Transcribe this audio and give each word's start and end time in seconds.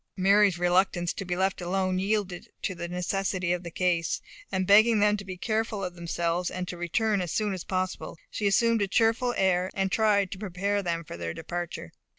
Mary's 0.17 0.57
reluctance 0.57 1.13
to 1.13 1.23
be 1.25 1.35
left 1.35 1.61
alone 1.61 1.99
yielded 1.99 2.49
to 2.63 2.73
the 2.73 2.87
necessity 2.87 3.53
of 3.53 3.61
the 3.61 3.69
case, 3.69 4.19
and 4.51 4.65
begging 4.65 4.97
them 4.97 5.15
to 5.15 5.23
be 5.23 5.37
careful 5.37 5.83
of 5.83 5.93
themselves, 5.93 6.49
and 6.49 6.67
to 6.67 6.75
return 6.75 7.21
as 7.21 7.31
soon 7.31 7.53
as 7.53 7.63
possible, 7.63 8.17
she 8.31 8.47
assumed 8.47 8.81
a 8.81 8.87
cheerful 8.87 9.31
air, 9.37 9.69
and 9.75 9.91
tried 9.91 10.31
to 10.31 10.39
prepare 10.39 10.81
them 10.81 11.03
for 11.03 11.17
their 11.17 11.35
departure. 11.35 11.91